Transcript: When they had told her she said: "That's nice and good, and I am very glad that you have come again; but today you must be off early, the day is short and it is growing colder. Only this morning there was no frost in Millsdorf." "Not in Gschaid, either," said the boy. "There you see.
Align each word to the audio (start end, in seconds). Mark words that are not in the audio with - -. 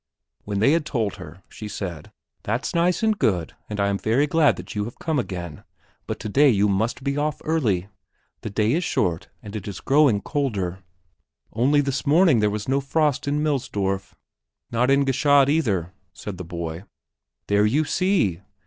When 0.45 0.57
they 0.57 0.71
had 0.71 0.83
told 0.83 1.17
her 1.17 1.43
she 1.47 1.67
said: 1.67 2.11
"That's 2.41 2.73
nice 2.73 3.03
and 3.03 3.19
good, 3.19 3.53
and 3.69 3.79
I 3.79 3.87
am 3.89 3.99
very 3.99 4.25
glad 4.25 4.55
that 4.55 4.73
you 4.73 4.85
have 4.85 4.97
come 4.97 5.19
again; 5.19 5.63
but 6.07 6.19
today 6.19 6.49
you 6.49 6.67
must 6.67 7.03
be 7.03 7.17
off 7.19 7.39
early, 7.45 7.87
the 8.41 8.49
day 8.49 8.73
is 8.73 8.83
short 8.83 9.27
and 9.43 9.55
it 9.55 9.67
is 9.67 9.79
growing 9.79 10.19
colder. 10.19 10.79
Only 11.53 11.81
this 11.81 12.03
morning 12.07 12.39
there 12.39 12.49
was 12.49 12.67
no 12.67 12.81
frost 12.81 13.27
in 13.27 13.43
Millsdorf." 13.43 14.15
"Not 14.71 14.89
in 14.89 15.05
Gschaid, 15.05 15.49
either," 15.49 15.93
said 16.13 16.39
the 16.39 16.45
boy. 16.45 16.85
"There 17.45 17.67
you 17.67 17.83
see. 17.85 18.41